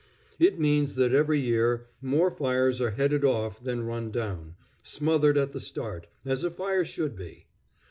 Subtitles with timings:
[0.39, 5.51] It means that every year more fires are headed off than run down smothered at
[5.51, 7.45] the start, as a fire should be.